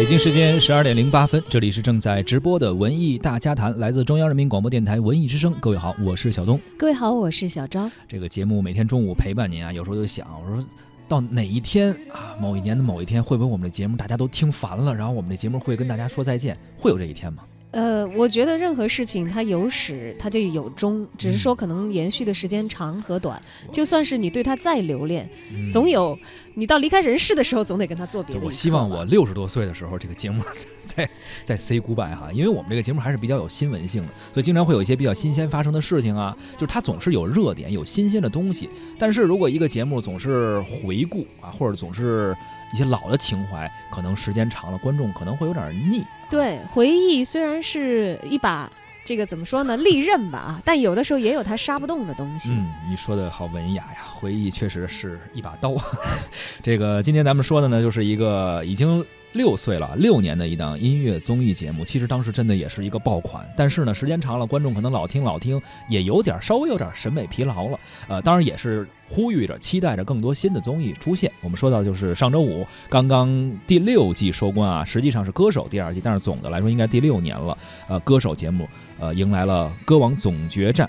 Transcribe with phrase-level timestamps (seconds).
[0.00, 5.54] 北京时间十二点零八分，这里是正在直播的文艺大家谈，来自中央人民广播电台文艺之声。
[5.60, 6.58] 各位好，我是小东。
[6.78, 7.92] 各位好，我是小张。
[8.08, 10.66] 这个节目每天中午陪伴您啊，有时候就想，我说
[11.06, 16.56] 到哪一天啊，某一年的某一天，会不会我们的节目大家都听烦了，然后我们的节目会跟大家说再见？
[16.78, 17.42] 会有这一天吗？
[17.72, 23.40] 呃，我觉得任何事情它有始，它就有终，只是说可能延续的时间长和短。
[23.70, 26.18] 就算是你对它再留恋，嗯总有
[26.54, 28.44] 你到离开人世的时候，总得跟他做别的。
[28.44, 30.42] 我希望我六十多岁的时候，这个节目
[30.82, 31.08] 再
[31.44, 38.68] 再 say goodbye 哈，因为我们这个节目还是比较有新闻性的，所以经常会有一些比较新鲜发生的事情啊，就是它总是有热点、有新鲜的东西。
[38.98, 42.36] 但是如果一个节目总是回顾啊，或者总是
[42.74, 46.02] 一些老的情怀，可能时间长了，观众可能会有点腻。
[46.30, 48.70] 对回忆虽然是一把
[49.04, 52.52] 这个怎么说呢利刃吧啊，但有的时候也有它杀不动的东西。
[52.52, 55.74] 嗯，你说的好文雅呀，回忆确实是一把刀。
[56.62, 61.84] 这个今天咱们说的呢，就是一个已经六岁了六年的一档音乐综艺节目。
[61.84, 67.80] 其实当时真的也是一个爆款，但是呢，时间长了，观众可能老听老听，也有点稍微有点审美疲劳了。
[68.08, 71.30] 呃，当然也是呼吁着、期待着更多新的综艺出现。
[71.42, 77.56] 我们说到就是上周五刚刚第六季收官啊，实际上是歌手第二季，但是总的来说应该第六年了。
[77.88, 80.88] 呃，歌手节目呃迎来了歌王总决战。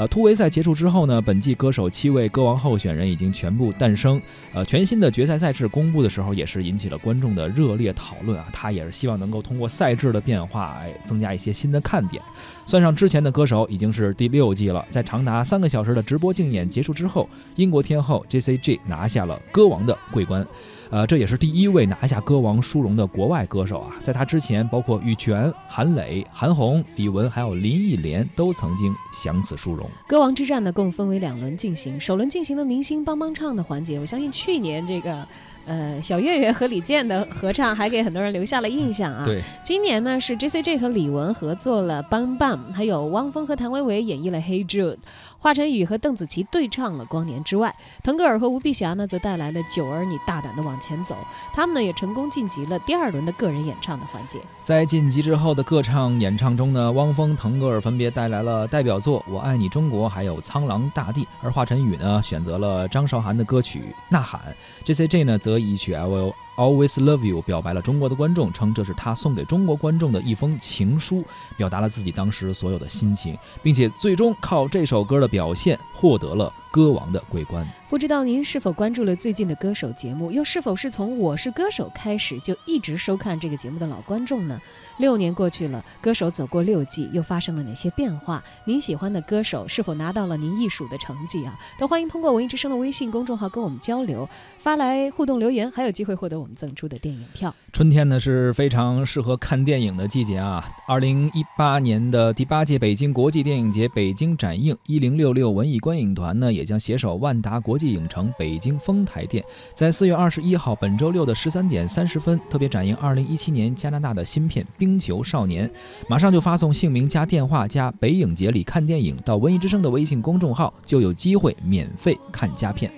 [0.00, 4.18] 呃，突围赛结束之后呢，本季歌手七位歌王候选人已经全部诞生。
[4.54, 8.46] 呃，全新的决赛赛制公布的时候，也是引起了观众的热烈讨论啊。
[8.50, 12.22] 他也是希望能够通过赛制的变化，哎，增加一些新的看点。
[12.64, 14.82] 算上之前的歌手，已经是第六季了。
[14.88, 20.46] 在长达三个小时的直播竞演结束之后，英国天后 J.C.J 拿下了歌王的桂冠。
[20.90, 23.94] 呃，这也是第一位拿下歌王殊荣的国外歌手啊！
[24.00, 29.88] 在他之前，包括羽泉、韩磊、韩红、李玟，还有林忆莲，都曾经享此殊荣。
[30.08, 31.98] 歌王之战呢，共分为两轮进行。
[32.00, 35.24] 首轮进行的明星帮帮唱的环节，我相信去年这个，
[35.70, 39.24] 呃，小岳岳和李健的合唱还给很多人留下了印象啊。
[39.24, 44.96] 对，今年呢是 J.C.J 和李玟合作了《Bang Bang》，还有汪峰和谭维维演绎了《Hey Jude》，
[45.38, 47.72] 华晨宇和邓紫棋对唱了《光年之外》，
[48.04, 51.14] 腾格尔和吴碧霞呢则带来了《九儿你大胆的往前走》，
[51.54, 54.40] 他们呢也成功晋级了第二轮的个人演唱的环节。
[54.60, 64.40] 在晋级之后的各唱演唱中呢，汪峰、腾格尔分别带来了代表作《我爱你中国》还有《苍狼大地》，而华晨宇呢选择了张韶涵的歌曲《呐喊》
[64.84, 71.24] ，J.C.J 呢则一曲 lo Always Love You》表白了中国的观众，称这是他送给中国观众的一封情书，
[71.56, 77.66] 表达了自己当时所有的心情，并且最终靠这首歌的表现获得了歌王的桂冠。
[77.88, 84.60] 不知道您是否关注了最近的歌手节目，又是否是从《我是歌手》开始就一直收看这个节目的老观众呢？
[84.98, 88.44] 六年过去了，歌手走过六季，又发生了哪些变化？
[88.66, 91.58] 您喜欢的歌手是否拿到了您艺术的成绩啊？
[91.78, 94.28] 都欢迎通过文艺之声的微信公众号跟我们交流，
[94.58, 97.54] 发来互动留言，还有机会获得我们赠出的电影票。
[97.72, 100.68] 春天呢是非常适合看电影的季节啊！
[100.88, 109.44] 二零一八年的第八届北京国际电影节北京展映一零六六文艺观影团呢，也将携手万达国际影城北京丰台店，
[109.74, 115.68] 在四月二十一号本周六的十三点三十分特别展映二零一七年加拿大的新片《冰球少年》。
[116.08, 122.90] 马上就发送姓名加电话加北影节里看电影到文艺之声的微信公众号，就有机会免费看佳片。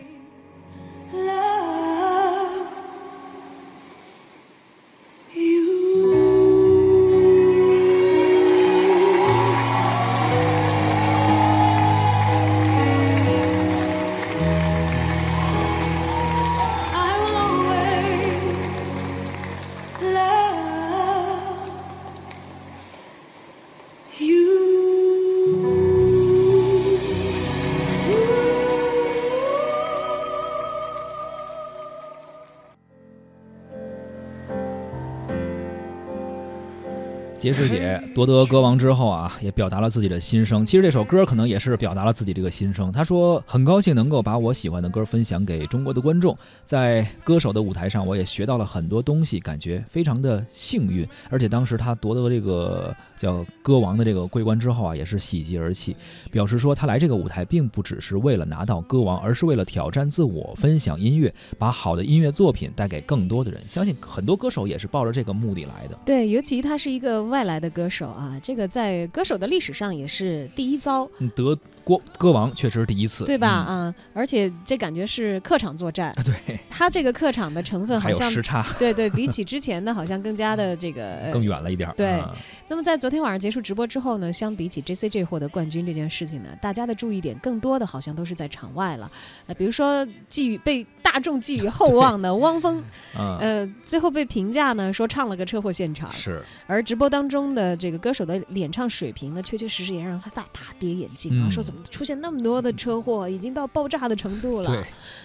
[37.43, 40.65] 杰师姐夺得歌王之后啊，也表达了自己的心声。
[40.65, 42.93] 其实这首歌可能也是表达了自己这个心声。
[42.93, 51.05] 他说：“很高兴能够把我喜欢的歌分享给中国的观众，在歌手的舞台上，我也学到了很多东西，感觉非常的幸运。
[51.31, 55.95] 而且当时他夺得这个叫歌王的这个桂冠之后啊，也是喜极而泣，
[56.33, 63.63] 表示说他来这个舞台并不只是为了拿到歌王，而是为了挑战自我，分享音乐，把好的音乐作品带给更多的人。
[63.69, 65.97] 相信很多歌手也是抱着这个目的来的。
[66.05, 73.67] 对，尤其他是一个外来的歌手啊，这个在歌手的历史上也是第一遭，嗯得歌歌王确实是第一次，对吧？
[73.69, 81.93] 嗯啊，而且这感觉是客场作战，啊，对，他这个客场的成分好像时差对对，比起之前的好像更加的这个呃更远了一点。
[81.97, 82.35] 对啊
[82.69, 89.11] 那么在昨天晚上结束直播之后呢，相比起 JCG 获得冠军这件事情呢，大家的注意点更多的好像都是在场外了。
[89.47, 92.83] 呃，比如说寄予被大众寄予厚 望的汪峰，
[93.19, 104.67] 嗯，呃，最后被评价呢说唱了个车祸现场，是而直播当中的这个歌手的演唱水平呢，确确实实也让他大大跌眼镜啊，嗯说怎么出现那么多的车祸，已经到爆炸的程度了。
[104.67, 104.85] 对，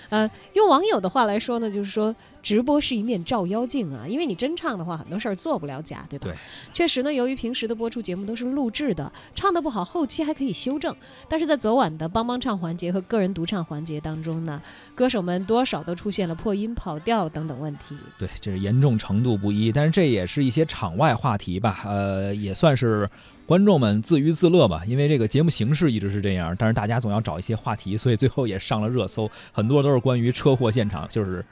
[0.09, 6.27] 呃，用网友的话来说呢，就是说直播是一面照妖镜啊，因为你真唱的话，很多事儿做不了假，对吧？
[6.27, 6.35] 对，
[6.71, 10.95] 确实呢，由于平时的播出节目都是录制的，唱得不好，后期还可以修正。
[11.27, 14.61] 但是在昨晚的帮帮唱环节和个人独唱环节当中呢，
[14.95, 17.95] 歌手们多少都出现了破音、跑调等等问题。
[18.17, 23.09] 对，这是严重程度不一，但是这也是一些场外话题吧，呃，也算是
[23.47, 24.83] 观众们自娱自乐吧。
[24.85, 31.44] 因为这个节目形式一直是这样，但是大家总要找一些话题，所以最后也上了热搜，很多都是关于车祸现场，就是。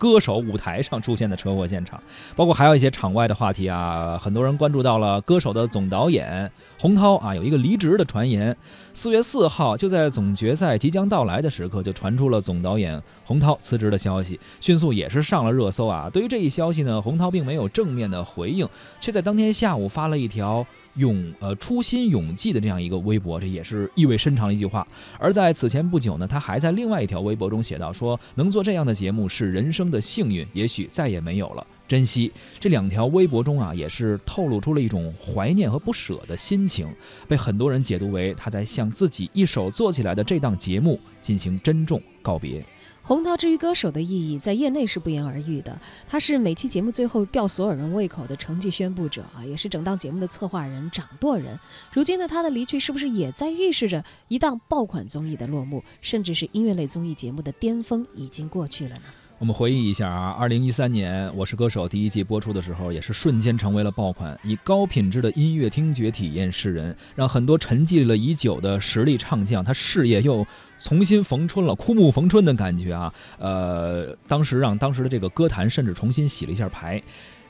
[0.00, 2.02] 歌手舞台上出现的车祸现场，
[2.34, 8.56] 包括还有一些场外的话题啊，很多人关注到了歌手的总导演洪涛啊，有一个离职的传言。
[8.94, 16.08] 四月四号，就在总决赛即将到来的时刻，就传出了总导演洪涛辞职的消息，迅速也是上了热搜啊。
[16.10, 18.66] 对于这一消息呢，洪涛并没有正面的回应，
[19.02, 24.86] 却在当天下午发了一条永呃初心永记的这样一个微博，这也是意味深长的一句话。
[25.18, 31.66] 而在此前不久呢，他还在另外一条微博中写道说，能做这样的节目是人生的幸运，也许再也没有了。
[31.86, 36.88] 珍惜这两条微博中啊，也是透露出了一种怀念和不舍的心情，
[37.26, 42.64] 被很多人解读为他在向自己一手做起来的这档节目进行珍重告别。
[43.02, 45.76] 红桃之于歌手的意义，在业内是不言而喻的。
[46.08, 51.58] 他是每期节目最后吊所有人胃口的成绩宣布者啊，也是整档节目的策划人、掌舵人。
[51.92, 59.02] 如今呢，他的离去是不是也在预示着一档爆款综艺的落幕，甚至是音乐类综艺节目的巅峰已经过去了呢？
[59.40, 70.46] 我们回忆一下啊，二零一三年《我是歌手》第一季播出的时候，也是瞬间成为了爆款，以高品质的音乐听觉体验示人，让很多沉寂了已久的实力唱将，他事业又
[70.76, 73.10] 重新逢春了，枯木逢春的感觉啊。
[73.38, 77.02] 呃，当时让当时的这个歌坛甚至重新洗了一下牌。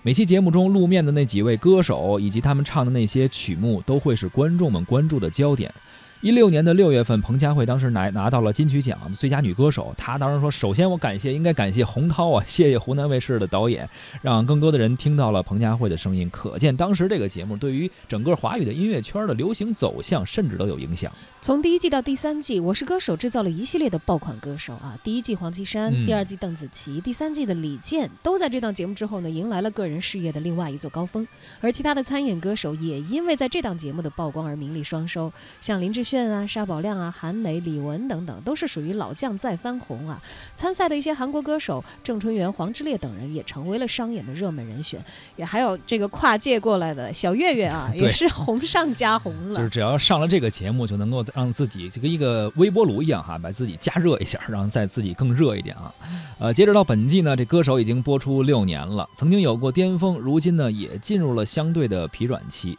[0.02, 5.74] 每期节目中露面的那几位歌手以及他们唱的那些曲目，都会是观众们关注的焦点。
[6.22, 9.94] 一六年的六月份，彭佳慧当时拿拿到了金曲奖的最佳女歌手。
[9.96, 13.88] 她当时说：“首先我感谢，应该感谢洪涛啊，谢谢湖南卫视的导演，
[14.20, 16.28] 让更多的人听到了彭佳慧的声音。
[16.28, 21.10] 可见当时这个节目对于整个华语的音乐圈的流行走向，甚至都有影响。
[21.40, 24.98] 从第一季到第三季，《我是歌手》制造了一系列的爆款歌手啊。
[25.02, 31.26] 第一季黄绮珊，嗯第二季邓紫棋，第三季的李健，都在这档节目之后呢，迎来了个人事业的另外一座高峰。
[31.62, 35.32] 而其他的参演歌手也因为在这档节目的曝光而名利双收，
[35.62, 40.20] 像林志炫啊、沙宝亮啊、韩磊、李玟等等，都是属于老将再翻红啊。
[40.56, 45.00] 参赛的一些韩国歌手郑春元、黄致列等人也成为了商演的热门人选，
[45.36, 49.54] 也还有这个跨界过来的小岳岳啊，也是红上加红了。
[49.54, 55.94] 就是只要上了这个节目，就能够让自己就跟一个微波炉一样哈，把自己加热一下，让再自己更热一点啊。
[56.40, 62.76] 呃，截止到本季呢，这歌手已经播出六年了，曾经有过巅峰，如今呢也进入了相对的疲软期。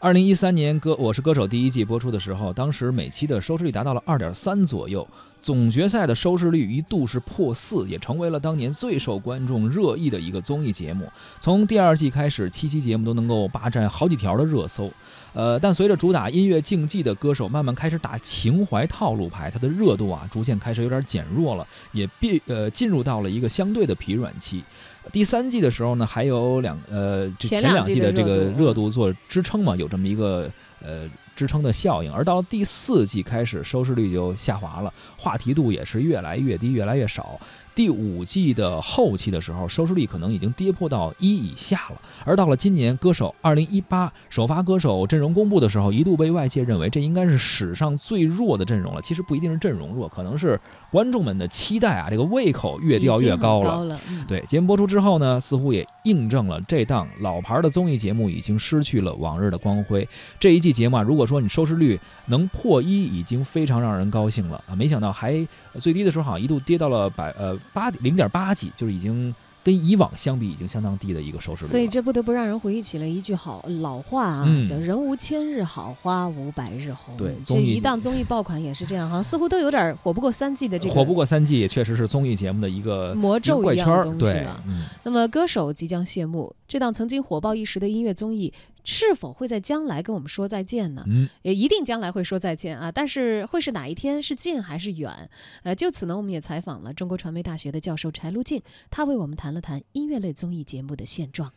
[0.00, 5.04] 二零一三年歌《我是歌手》第一季播出的时候，当时每期的收视率达到了二点三左右，
[5.40, 11.10] 总决赛的收视率一度是破四，也成为了当年最受观众热议的一个综艺节目。
[11.40, 14.90] 从第二季开始，七期节目都能够霸占好几条的热搜。
[15.34, 24.64] 呃，但随着主打音乐竞技的歌手慢慢开始打情怀套路牌，它的热度啊逐渐开始有点减弱了，也必呃进入到了一个相对的疲软期。
[25.12, 30.50] 第三季的时候呢，还有两呃这前两季的这个热度做支撑嘛，有这么一个
[30.82, 32.12] 呃支撑的效应。
[32.12, 37.40] 而到了第四季开始，收视率就下滑了，话题度也是越来越低，越来越少。
[37.78, 42.02] 第五季的后期的时候，收视率可能已经跌破到一以下了。
[42.24, 49.00] 而到了今年，歌手二零一八首发歌手阵容公布的时候，一度被外界认为这应该是史上最弱的阵容了。
[49.00, 53.96] 其实不一定是阵容弱，可能是观众们的期待啊，这个胃口越调越高了。
[54.26, 60.06] 对节目播出之后呢，似乎也印证了这档老牌的综艺节目已经失去了往日的光辉。
[60.40, 64.74] 这一季节目啊，如果说你收视率能破一，已经非常让人高兴了啊！
[64.74, 65.34] 没想到还
[65.72, 71.70] 呃最低的时候好像一度跌到了百呃八零点八几，就是已经跟以往相比已经相当低的一个收视率。
[71.70, 77.14] 所以这不得不让人回忆起了一句好老话啊，嗯叫“人无千日好，花无百日红”。
[77.18, 83.72] 对这一档综艺爆款也是这样，好像似乎都有点火不过三季的这个火不过三季也，确实是综艺节目的一个魔咒。
[83.72, 84.64] 一样的东西对了，。
[84.66, 88.50] 嗯，那么，歌手即将谢幕，这档曾经火爆一时的音乐综艺，
[88.90, 91.04] 是否会在将来跟我们说再见呢？
[91.08, 94.22] 嗯，也一定将来会说再见啊，但是会是哪一天？
[94.22, 95.28] 是近还是远？
[95.62, 101.52] 呃，就此呢，我们也采访了中国传媒大学的教授柴路静，他为我们谈了谈音乐类综艺节目的现状。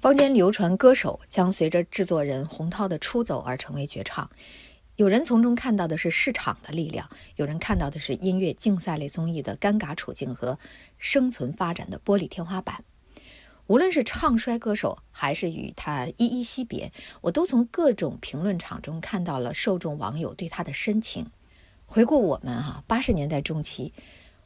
[0.00, 4.28] 坊间流传歌手将随着制作人洪涛的出走而成为绝唱，
[4.96, 10.58] 有人从中看到的是市场的力量，有人看到的是音乐竞赛类综艺的尴尬处境和
[10.98, 12.82] 生存发展的玻璃天花板。
[13.68, 21.30] 无论是唱衰歌手，还是与他依依惜别，我都从各种评论场中看到了受众网友对他的深情。
[21.86, 23.92] 回顾我们哈、八十年代中期，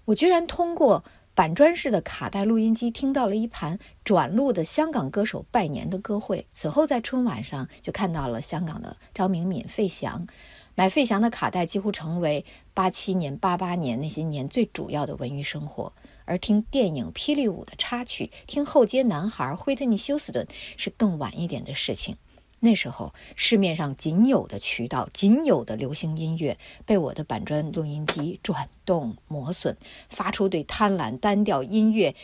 [0.06, 6.46] 我居然通过板砖式的卡带录音机听到了一盘转录的香港歌手拜年的歌会。
[6.50, 10.26] 此后在春晚上就看到了香港的张明敏、费翔。
[10.74, 15.92] 买费翔的卡带几乎成为八七年、八八年那些年最主要的文娱生活，
[16.24, 20.46] 而听电影《霹雳舞》的插曲，听后街男孩惠特尼·休斯顿
[20.78, 22.16] 是更晚一点的事情。
[22.60, 29.76] 那时候，市面上仅有的渠道、仅有的流行音乐，被我的板砖录音机转动、磨损，
[30.08, 32.14] 发出对贪婪单调音乐、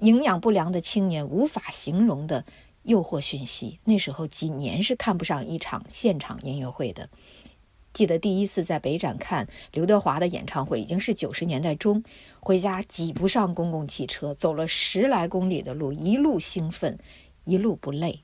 [0.00, 2.44] 营养不良的青年无法形容的
[2.82, 3.78] 诱惑讯息。
[3.84, 7.08] 那时候几年是看不上一场现场音乐会的。
[7.96, 12.02] 记得第一次在北展看刘德华的演唱会，已经是九十年代中，
[12.40, 16.98] 回家挤不上公共汽车，走了十来公里的路，一路兴奋，
[17.44, 18.20] 一路不累。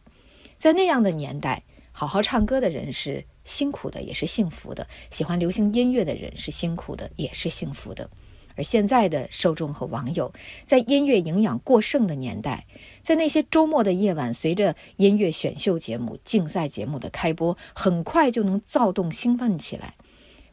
[0.59, 8.11] 在那样的年代，好好唱歌的人是辛苦的，也是幸福的；喜欢流行音乐的人是辛苦的，也是幸福的。
[8.57, 10.33] 而现在的受众和网友，
[10.67, 12.67] 在音乐营养过剩的年代，
[13.03, 19.95] 在那些周末的夜晚，随着音乐选秀节目、竞赛节目的开播，很快就能躁动兴奋起来。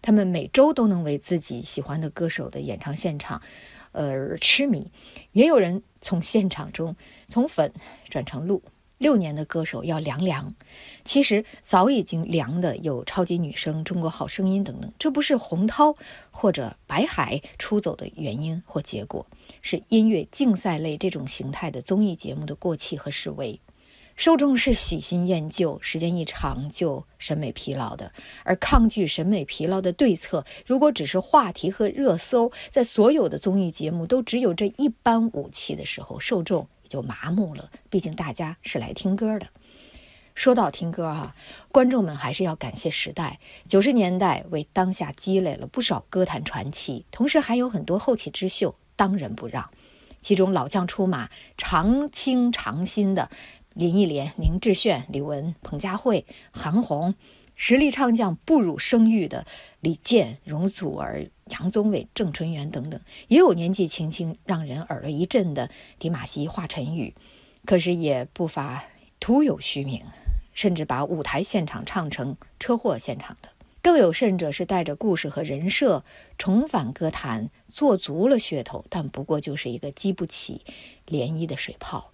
[0.02, 3.42] 他们每周都能为自己喜欢的歌手的演唱现场，
[3.92, 4.92] 呃而痴迷。
[5.34, 6.96] 也有人从现场中
[7.28, 7.74] 从粉
[8.10, 8.64] 转成路。
[9.00, 10.54] 六年的歌手要凉凉，
[11.06, 14.92] 其实早已经凉的有超级女声、中国好声音等等。
[15.00, 15.96] 这不是洪涛
[16.32, 19.26] 或者白海出走的原因或结果，
[19.62, 23.60] 是音乐竞赛类这种形态的综艺节目的过气和式微。
[24.18, 28.12] 受众是喜新厌旧，时间一长就审美疲劳的。
[28.44, 37.70] 而抗拒审美疲劳的对策，如果只是话题和热搜，在所有的综艺节目都只有这一般武器的时候，受众就麻木了。
[37.90, 39.48] 毕竟大家是来听歌的。
[40.36, 41.36] 说到听歌哈、
[41.70, 43.40] 观众们还是要感谢时代。
[43.68, 49.70] 九十年代为当下积累了不少歌坛传奇，同时还有很多后起之秀当仁不让。
[50.22, 53.30] 其中老将出马，常青常新的
[53.74, 57.16] 林忆莲、宁志炫、李玟、彭佳慧、韩红，
[57.62, 59.46] 实力唱将不辱声誉的
[59.82, 67.14] 李健、容祖儿、杨宗纬、郑淳元等等，也有年纪轻轻让人耳朵一震的迪玛希、华晨宇，
[67.66, 68.86] 可是也不乏
[69.20, 70.06] 徒有虚名，
[70.54, 73.50] 甚至把舞台现场唱成车祸现场的。
[73.82, 76.06] 更有甚者是带着故事和人设
[76.38, 80.62] 重返歌坛，做足了噱头，但不过就是一个激不起
[81.08, 82.14] 涟漪的水泡。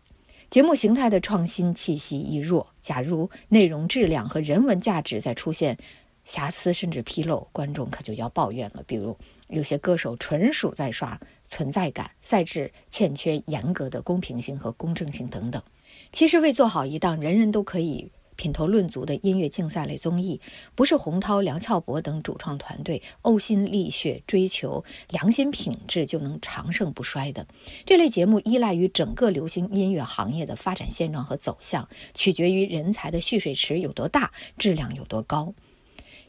[0.55, 5.77] 节目形态的创新气息一弱，假如内容质量和人文价值再出现
[6.23, 8.81] 瑕疵甚至纰漏，观众可就要抱怨了。
[8.87, 9.17] 比如
[9.49, 15.61] 有些歌手纯属在刷存在感，赛制欠缺严格的公平性和公正性等等。
[16.13, 20.41] 其实为做好一档人人都可以品头论足的音乐竞赛类综艺，
[20.75, 27.47] 不是洪涛、梁翘柏等主创团队呕心沥血追求良心品质就能长盛不衰的。
[27.85, 35.53] 这类节目依赖于整个流行音乐行业的发展现状和走向，取决于人才的蓄水池有多大，质量有多高。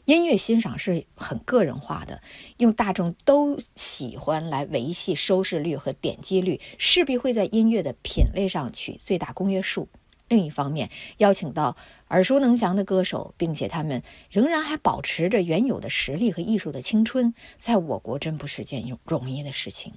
[0.05, 2.21] 音乐欣赏是很个人化的，
[2.59, 9.89] 用大众都喜欢来维系收视率和点击率，势必会在音乐的品类上取最大公约数。
[10.29, 11.77] 另一方面，邀请到
[12.09, 19.93] 耳熟能详的歌手，并且他们仍然还保持着原有的实力和艺术的青春，在我国真不是件容容易的事情。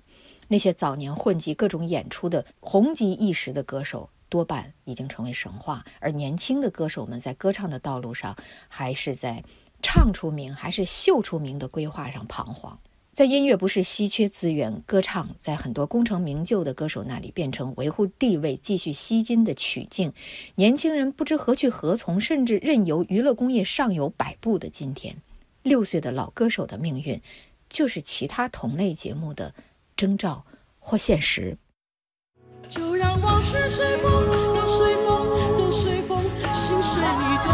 [0.49, 8.37] 那些早年混迹各种演出的红极一时的歌手，多半已经成为神话，而年轻的歌手们在歌唱的道路上，
[8.68, 9.42] 还是在
[9.82, 12.78] 唱出名还是秀出名的规划上彷徨。
[13.20, 20.14] 在音乐不是稀缺资源，歌唱在很多功成名就的歌手那里变成维护地位、继续吸金的曲径。
[20.54, 25.16] 年轻人不知何去何从，甚至任由娱乐工业上游摆布的今天，
[25.62, 27.20] 六岁的老歌手的命运，
[27.68, 29.52] 就是其他同类节目的
[29.94, 30.46] 征兆
[30.78, 31.58] 或现实。
[32.70, 34.10] 就让往事随风，
[34.54, 36.22] 都随风，都随风，
[36.54, 37.52] 心随你动。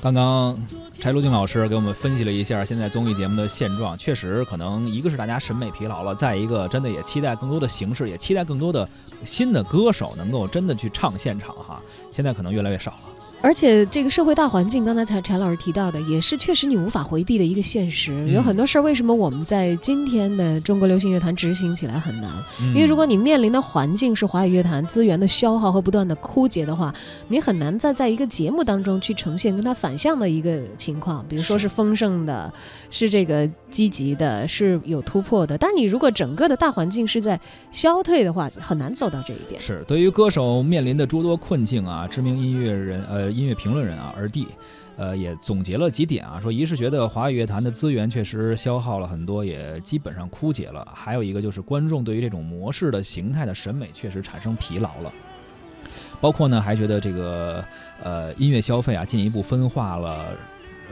[0.00, 0.58] 刚刚
[1.02, 8.88] 柴鲁静老师给我们分析了一下现在综艺节目的现状，确实可能一个是大家审美疲劳了，再一个真的也期待更多的形式，也期待更多的
[9.24, 11.82] 新的歌手能够真的去唱现场哈。
[12.12, 13.21] 现在可能越来越少了。
[13.42, 18.24] 而且这个社会大环境，刚才柴柴老师提到的，也是确实你无法回避的一个现实。
[18.28, 22.30] 有很多事儿，为什么我们在今天的中国流行乐坛执行起来很难？
[22.68, 26.94] 因为如果你面临的环境是华语乐坛资源的消耗和不断的枯竭的话，
[27.26, 32.52] 你很难再在一个节目当中去呈现跟它反向的一个情况，比如说是丰盛的，
[32.90, 35.58] 是这个积极的，是有突破的。
[35.58, 37.38] 但是你如果整个的大环境是在
[37.72, 39.60] 消退的话，很难做到这一点。
[39.60, 44.46] 是对于歌手面临的诸多困境啊，知名音乐人呃音乐评论人啊二弟，
[44.96, 55.12] 呃也总结了几点啊，说一是觉得华语乐坛的资源确实消耗了很多，也基本上枯竭了；还有一个就是观众对于这种模式的形态的审美确实产生疲劳了。
[56.20, 57.64] 包括呢，还觉得这个
[58.02, 60.26] 呃音乐消费啊进一步分化了。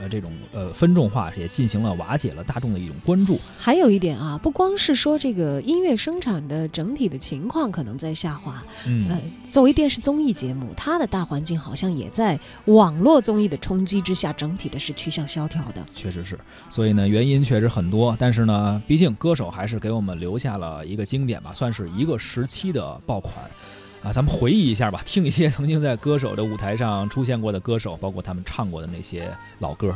[0.01, 3.39] 呃，这种呃分众化也进行了瓦解了大众的一种关注。
[3.55, 15.85] 还有一点啊，不光是说这个音乐生产的整体的情况可能在下滑，嗯，呃，作为电视综艺节目，它的大环境好像也在网络综艺的冲击之下，整体的是趋向萧条的。
[15.93, 16.39] 确实是，
[16.69, 23.49] 所以呢，原因确实很多，但是呢，毕竟歌手还是给我们留下了一个经典吧，算是一个时期的爆款。
[24.03, 29.95] 啊，咱们回忆一下吧，听一些曾经在歌手的舞台上出现过的歌手，包括他们唱过的那些老歌。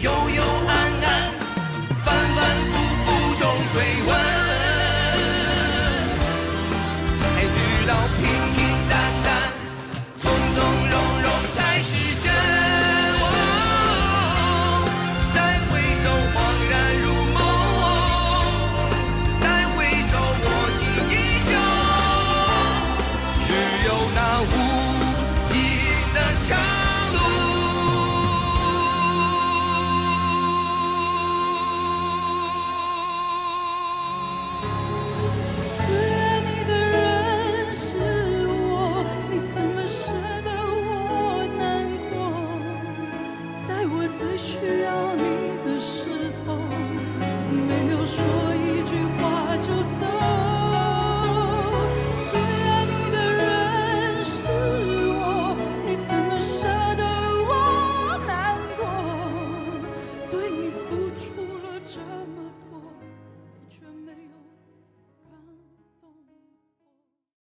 [0.00, 0.21] Yo!